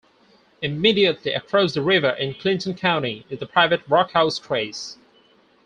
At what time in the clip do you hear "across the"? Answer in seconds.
1.33-1.81